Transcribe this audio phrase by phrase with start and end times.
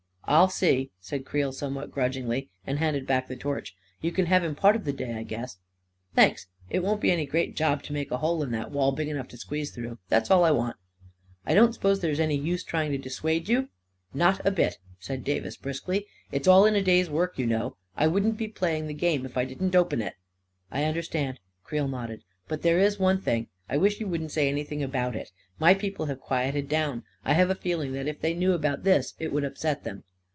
[0.31, 3.75] "44 I'll see," said Creel, somewhat grudgingly, and handed back the torch.
[3.99, 5.57] u You can have him part of the day, I guess."
[6.13, 6.47] 44 Thanks.
[6.69, 9.27] It won't be any great job to make a hole in that wall big enough
[9.29, 9.97] to squeeze through.
[10.07, 10.77] That's all I want."
[11.43, 13.61] 44 1 don't suppose there is any use trying to dis suade you?"
[14.13, 16.07] 44 Not a bit," said Davis, briskly.
[16.29, 17.75] 44 It's all in the day's work, you know.
[17.97, 20.13] I wouldn't be playing the game if I didn't open it."
[20.69, 22.19] 44 1 understand," Creel nodded.
[22.19, 25.33] 4< But there is one thing— I wish you wouldn't say anything about it.
[25.59, 29.13] My people have quieted down; I have a feeling that if they knew about this,
[29.19, 30.05] it would upset them."